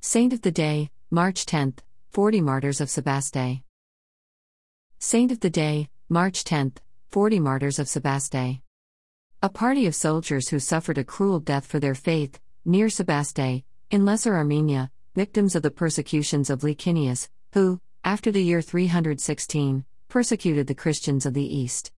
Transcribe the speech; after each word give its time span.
Saint 0.00 0.32
of 0.32 0.42
the 0.42 0.52
Day, 0.52 0.90
March 1.10 1.44
10th, 1.44 1.78
40 2.10 2.40
Martyrs 2.40 2.80
of 2.80 2.88
Sebaste. 2.88 3.62
Saint 5.00 5.32
of 5.32 5.40
the 5.40 5.50
Day, 5.50 5.90
March 6.08 6.44
10th, 6.44 6.76
40 7.10 7.40
Martyrs 7.40 7.80
of 7.80 7.88
Sebaste. 7.88 8.60
A 9.42 9.48
party 9.48 9.86
of 9.86 9.96
soldiers 9.96 10.48
who 10.48 10.60
suffered 10.60 10.98
a 10.98 11.04
cruel 11.04 11.40
death 11.40 11.66
for 11.66 11.80
their 11.80 11.96
faith, 11.96 12.38
near 12.64 12.86
Sebaste, 12.86 13.64
in 13.90 14.04
Lesser 14.04 14.36
Armenia, 14.36 14.92
victims 15.16 15.56
of 15.56 15.62
the 15.62 15.70
persecutions 15.70 16.48
of 16.48 16.62
Licinius, 16.62 17.28
who, 17.52 17.80
after 18.04 18.30
the 18.30 18.42
year 18.42 18.62
316, 18.62 19.84
persecuted 20.08 20.68
the 20.68 20.76
Christians 20.76 21.26
of 21.26 21.34
the 21.34 21.56
East. 21.56 21.90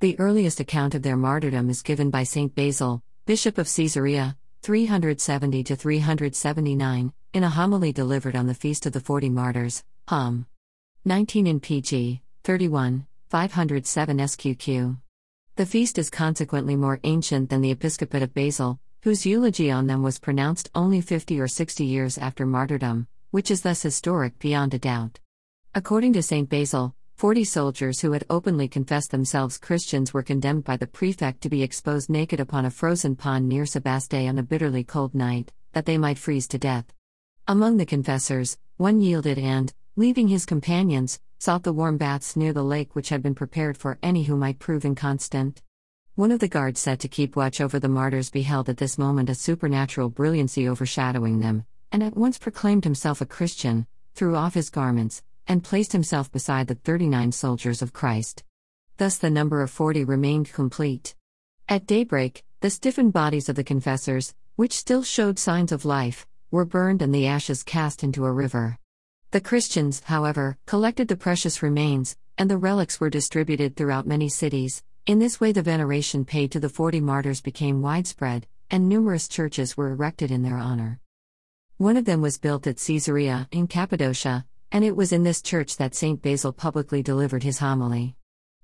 The 0.00 0.18
earliest 0.18 0.58
account 0.58 0.96
of 0.96 1.02
their 1.02 1.16
martyrdom 1.16 1.70
is 1.70 1.82
given 1.82 2.10
by 2.10 2.24
Saint 2.24 2.56
Basil, 2.56 3.00
Bishop 3.26 3.58
of 3.58 3.72
Caesarea, 3.72 4.36
370 4.62 5.62
379, 5.62 7.12
in 7.34 7.42
a 7.42 7.50
homily 7.50 7.92
delivered 7.92 8.36
on 8.36 8.46
the 8.46 8.54
Feast 8.54 8.86
of 8.86 8.92
the 8.92 9.00
Forty 9.00 9.28
Martyrs, 9.28 9.82
Hom. 10.06 10.46
19 11.04 11.48
in 11.48 11.58
pg. 11.58 12.22
31, 12.44 13.08
507 13.28 14.18
SQQ. 14.18 14.96
The 15.56 15.66
feast 15.66 15.98
is 15.98 16.10
consequently 16.10 16.76
more 16.76 17.00
ancient 17.02 17.50
than 17.50 17.60
the 17.60 17.72
episcopate 17.72 18.22
of 18.22 18.32
Basil, 18.34 18.78
whose 19.02 19.26
eulogy 19.26 19.68
on 19.68 19.88
them 19.88 20.04
was 20.04 20.20
pronounced 20.20 20.70
only 20.76 21.00
50 21.00 21.40
or 21.40 21.48
60 21.48 21.84
years 21.84 22.18
after 22.18 22.46
martyrdom, 22.46 23.08
which 23.32 23.50
is 23.50 23.62
thus 23.62 23.82
historic 23.82 24.38
beyond 24.38 24.72
a 24.72 24.78
doubt. 24.78 25.18
According 25.74 26.12
to 26.12 26.22
St. 26.22 26.48
Basil, 26.48 26.94
Forty 27.16 27.42
soldiers 27.42 28.00
who 28.00 28.12
had 28.12 28.24
openly 28.30 28.68
confessed 28.68 29.10
themselves 29.10 29.58
Christians 29.58 30.14
were 30.14 30.22
condemned 30.22 30.62
by 30.62 30.76
the 30.76 30.86
prefect 30.86 31.40
to 31.40 31.48
be 31.48 31.64
exposed 31.64 32.10
naked 32.10 32.38
upon 32.38 32.64
a 32.64 32.70
frozen 32.70 33.16
pond 33.16 33.48
near 33.48 33.64
Sebaste 33.64 34.28
on 34.28 34.38
a 34.38 34.42
bitterly 34.44 34.84
cold 34.84 35.16
night, 35.16 35.52
that 35.72 35.84
they 35.84 35.98
might 35.98 36.18
freeze 36.18 36.46
to 36.48 36.58
death. 36.58 36.93
Among 37.46 37.76
the 37.76 37.84
confessors, 37.84 38.56
one 38.78 39.02
yielded 39.02 39.38
and, 39.38 39.70
leaving 39.96 40.28
his 40.28 40.46
companions, 40.46 41.20
sought 41.38 41.62
the 41.62 41.74
warm 41.74 41.98
baths 41.98 42.36
near 42.36 42.54
the 42.54 42.64
lake 42.64 42.96
which 42.96 43.10
had 43.10 43.22
been 43.22 43.34
prepared 43.34 43.76
for 43.76 43.98
any 44.02 44.22
who 44.22 44.34
might 44.34 44.58
prove 44.58 44.82
inconstant. 44.82 45.60
One 46.14 46.32
of 46.32 46.40
the 46.40 46.48
guards 46.48 46.80
set 46.80 47.00
to 47.00 47.08
keep 47.08 47.36
watch 47.36 47.60
over 47.60 47.78
the 47.78 47.86
martyrs 47.86 48.30
beheld 48.30 48.70
at 48.70 48.78
this 48.78 48.96
moment 48.96 49.28
a 49.28 49.34
supernatural 49.34 50.08
brilliancy 50.08 50.66
overshadowing 50.66 51.40
them, 51.40 51.66
and 51.92 52.02
at 52.02 52.16
once 52.16 52.38
proclaimed 52.38 52.84
himself 52.84 53.20
a 53.20 53.26
Christian, 53.26 53.86
threw 54.14 54.36
off 54.36 54.54
his 54.54 54.70
garments, 54.70 55.22
and 55.46 55.62
placed 55.62 55.92
himself 55.92 56.32
beside 56.32 56.66
the 56.66 56.76
39 56.76 57.30
soldiers 57.32 57.82
of 57.82 57.92
Christ. 57.92 58.42
Thus 58.96 59.18
the 59.18 59.28
number 59.28 59.60
of 59.60 59.70
40 59.70 60.04
remained 60.04 60.50
complete. 60.50 61.14
At 61.68 61.86
daybreak, 61.86 62.42
the 62.60 62.70
stiffened 62.70 63.12
bodies 63.12 63.50
of 63.50 63.56
the 63.56 63.64
confessors, 63.64 64.34
which 64.56 64.72
still 64.72 65.02
showed 65.02 65.38
signs 65.38 65.72
of 65.72 65.84
life, 65.84 66.26
were 66.54 66.64
burned 66.64 67.02
and 67.02 67.12
the 67.12 67.26
ashes 67.26 67.64
cast 67.64 68.04
into 68.04 68.24
a 68.24 68.32
river. 68.32 68.78
The 69.32 69.40
Christians, 69.40 70.00
however, 70.04 70.56
collected 70.66 71.08
the 71.08 71.16
precious 71.16 71.62
remains, 71.64 72.16
and 72.38 72.48
the 72.48 72.56
relics 72.56 73.00
were 73.00 73.10
distributed 73.10 73.74
throughout 73.74 74.06
many 74.06 74.28
cities. 74.28 74.80
In 75.04 75.18
this 75.18 75.40
way, 75.40 75.50
the 75.50 75.62
veneration 75.62 76.24
paid 76.24 76.52
to 76.52 76.60
the 76.60 76.68
40 76.68 77.00
martyrs 77.00 77.40
became 77.40 77.82
widespread, 77.82 78.46
and 78.70 78.88
numerous 78.88 79.26
churches 79.26 79.76
were 79.76 79.90
erected 79.90 80.30
in 80.30 80.42
their 80.42 80.56
honor. 80.56 81.00
One 81.76 81.96
of 81.96 82.04
them 82.04 82.22
was 82.22 82.38
built 82.38 82.68
at 82.68 82.78
Caesarea, 82.78 83.48
in 83.50 83.66
Cappadocia, 83.66 84.46
and 84.70 84.84
it 84.84 84.94
was 84.94 85.10
in 85.10 85.24
this 85.24 85.42
church 85.42 85.76
that 85.78 85.96
St. 85.96 86.22
Basil 86.22 86.52
publicly 86.52 87.02
delivered 87.02 87.42
his 87.42 87.58
homily. 87.58 88.14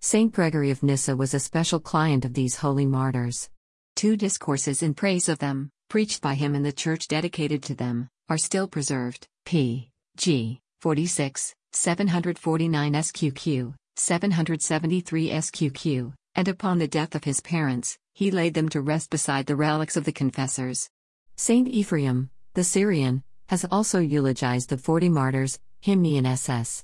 St. 0.00 0.32
Gregory 0.32 0.70
of 0.70 0.82
Nyssa 0.82 1.16
was 1.16 1.34
a 1.34 1.38
special 1.38 1.80
client 1.80 2.24
of 2.24 2.32
these 2.32 2.56
holy 2.56 2.86
martyrs. 2.86 3.50
Two 3.94 4.16
discourses 4.16 4.82
in 4.82 4.94
praise 4.94 5.28
of 5.28 5.38
them, 5.38 5.70
preached 5.94 6.20
by 6.20 6.34
him 6.34 6.56
in 6.56 6.64
the 6.64 6.72
church 6.72 7.06
dedicated 7.06 7.62
to 7.62 7.72
them, 7.72 8.08
are 8.28 8.36
still 8.36 8.66
preserved. 8.66 9.28
P. 9.44 9.92
G. 10.16 10.60
46, 10.80 11.54
749 11.70 12.92
SQQ, 12.94 13.74
773 13.94 15.30
SQQ, 15.30 16.12
and 16.34 16.48
upon 16.48 16.78
the 16.78 16.88
death 16.88 17.14
of 17.14 17.22
his 17.22 17.40
parents, 17.42 17.96
he 18.12 18.32
laid 18.32 18.54
them 18.54 18.68
to 18.70 18.80
rest 18.80 19.08
beside 19.08 19.46
the 19.46 19.54
relics 19.54 19.96
of 19.96 20.02
the 20.02 20.10
confessors. 20.10 20.90
Saint 21.36 21.68
Ephraim, 21.68 22.28
the 22.54 22.64
Syrian, 22.64 23.22
has 23.46 23.64
also 23.70 24.00
eulogized 24.00 24.70
the 24.70 24.78
40 24.78 25.08
martyrs, 25.10 25.60
Hymni 25.80 26.18
and 26.18 26.26
SS. 26.26 26.82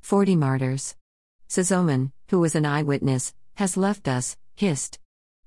40 0.00 0.34
Martyrs. 0.34 0.96
Sozomen, 1.48 2.10
who 2.30 2.40
was 2.40 2.56
an 2.56 2.66
eyewitness, 2.66 3.32
has 3.54 3.76
left 3.76 4.08
us, 4.08 4.36
Hist. 4.56 4.98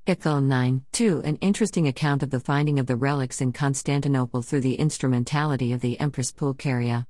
Eccl 0.07 0.43
9 0.43 0.83
2 0.93 1.21
An 1.23 1.35
interesting 1.41 1.87
account 1.87 2.23
of 2.23 2.31
the 2.31 2.39
finding 2.39 2.79
of 2.79 2.87
the 2.87 2.95
relics 2.95 3.39
in 3.39 3.53
Constantinople 3.53 4.41
through 4.41 4.61
the 4.61 4.73
instrumentality 4.73 5.73
of 5.73 5.81
the 5.81 5.99
Empress 5.99 6.31
Pulcheria. 6.31 7.05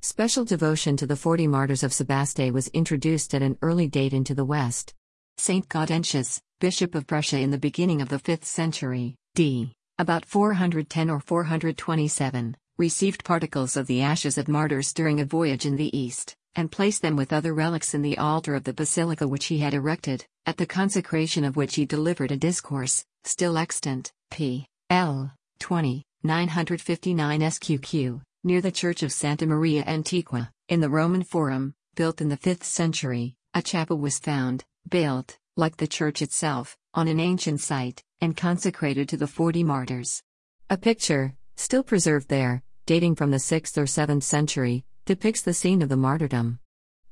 Special 0.00 0.44
devotion 0.44 0.96
to 0.96 1.06
the 1.06 1.14
40 1.14 1.46
martyrs 1.46 1.84
of 1.84 1.92
Sebaste 1.92 2.52
was 2.52 2.66
introduced 2.68 3.32
at 3.32 3.42
an 3.42 3.58
early 3.62 3.86
date 3.86 4.12
into 4.12 4.34
the 4.34 4.44
West. 4.44 4.92
Saint 5.36 5.68
Gaudentius, 5.68 6.40
Bishop 6.58 6.96
of 6.96 7.06
Brescia 7.06 7.38
in 7.38 7.52
the 7.52 7.58
beginning 7.58 8.02
of 8.02 8.08
the 8.08 8.18
5th 8.18 8.44
century, 8.44 9.14
d. 9.36 9.72
about 10.00 10.24
410 10.24 11.10
or 11.10 11.20
427, 11.20 12.56
received 12.76 13.22
particles 13.22 13.76
of 13.76 13.86
the 13.86 14.02
ashes 14.02 14.36
of 14.36 14.48
martyrs 14.48 14.92
during 14.92 15.20
a 15.20 15.24
voyage 15.24 15.64
in 15.64 15.76
the 15.76 15.96
east, 15.96 16.34
and 16.56 16.72
placed 16.72 17.02
them 17.02 17.14
with 17.14 17.32
other 17.32 17.54
relics 17.54 17.94
in 17.94 18.02
the 18.02 18.18
altar 18.18 18.56
of 18.56 18.64
the 18.64 18.74
basilica 18.74 19.28
which 19.28 19.44
he 19.44 19.60
had 19.60 19.74
erected, 19.74 20.26
at 20.46 20.56
the 20.56 20.66
consecration 20.66 21.44
of 21.44 21.56
which 21.56 21.76
he 21.76 21.86
delivered 21.86 22.32
a 22.32 22.36
discourse, 22.36 23.04
still 23.24 23.56
extant, 23.56 24.12
p. 24.30 24.66
L. 24.90 25.32
20, 25.60 26.04
959 26.24 27.40
SQQ, 27.40 28.20
near 28.42 28.60
the 28.60 28.72
church 28.72 29.02
of 29.02 29.12
Santa 29.12 29.46
Maria 29.46 29.84
Antiqua, 29.86 30.50
in 30.68 30.80
the 30.80 30.90
Roman 30.90 31.22
Forum, 31.22 31.74
built 31.94 32.20
in 32.20 32.28
the 32.28 32.36
5th 32.36 32.64
century. 32.64 33.36
A 33.54 33.62
chapel 33.62 33.98
was 33.98 34.18
found, 34.18 34.64
built, 34.88 35.38
like 35.56 35.76
the 35.76 35.86
church 35.86 36.22
itself, 36.22 36.76
on 36.94 37.06
an 37.06 37.20
ancient 37.20 37.60
site, 37.60 38.02
and 38.20 38.36
consecrated 38.36 39.08
to 39.10 39.16
the 39.16 39.26
40 39.26 39.62
martyrs. 39.62 40.22
A 40.70 40.76
picture, 40.76 41.34
still 41.54 41.82
preserved 41.82 42.28
there, 42.28 42.62
dating 42.86 43.14
from 43.14 43.30
the 43.30 43.36
6th 43.36 43.76
or 43.76 43.84
7th 43.84 44.22
century, 44.22 44.84
depicts 45.04 45.42
the 45.42 45.54
scene 45.54 45.82
of 45.82 45.88
the 45.88 45.96
martyrdom. 45.96 46.58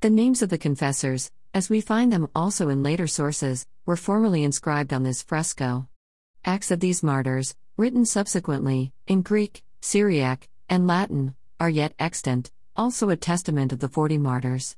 The 0.01 0.11
names 0.11 0.41
of 0.41 0.49
the 0.49 0.59
confessors, 0.59 1.31
as 1.53 1.69
we 1.69 1.81
find 1.81 2.13
them 2.13 2.29
also 2.35 2.69
in 2.69 2.83
later 2.83 3.07
sources, 3.07 3.67
were 3.85 3.97
formerly 3.97 4.45
inscribed 4.45 4.93
on 4.93 5.03
this 5.03 5.23
fresco. 5.23 5.89
Acts 6.45 6.71
of 6.71 6.81
these 6.81 7.03
martyrs, 7.03 7.55
written 7.77 8.05
subsequently, 8.05 8.93
in 9.07 9.23
Greek, 9.23 9.63
Syriac, 9.81 10.49
and 10.69 10.87
Latin, 10.87 11.35
are 11.59 11.71
yet 11.71 11.95
extant, 11.99 12.51
also 12.77 13.11
a 13.11 13.17
testament 13.17 13.73
of 13.73 13.81
the 13.81 13.89
forty 13.89 14.19
martyrs. 14.19 14.77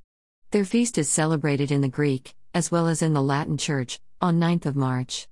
Their 0.50 0.64
feast 0.64 0.98
is 0.98 1.08
celebrated 1.08 1.70
in 1.70 1.82
the 1.82 1.88
Greek, 1.88 2.34
as 2.54 2.70
well 2.70 2.88
as 2.88 3.02
in 3.02 3.12
the 3.12 3.22
Latin 3.22 3.56
Church, 3.56 4.00
on 4.20 4.38
9th 4.38 4.66
of 4.66 4.76
March. 4.76 5.28